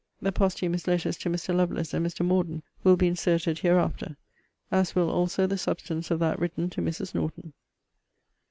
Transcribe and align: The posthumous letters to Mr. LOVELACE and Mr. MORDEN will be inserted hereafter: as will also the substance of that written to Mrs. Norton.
The 0.19 0.31
posthumous 0.31 0.87
letters 0.87 1.15
to 1.19 1.29
Mr. 1.29 1.55
LOVELACE 1.55 1.93
and 1.93 2.03
Mr. 2.03 2.25
MORDEN 2.25 2.63
will 2.83 2.97
be 2.97 3.05
inserted 3.05 3.59
hereafter: 3.59 4.17
as 4.71 4.95
will 4.95 5.11
also 5.11 5.45
the 5.45 5.59
substance 5.59 6.09
of 6.09 6.17
that 6.21 6.39
written 6.39 6.71
to 6.71 6.81
Mrs. 6.81 7.13
Norton. 7.13 7.53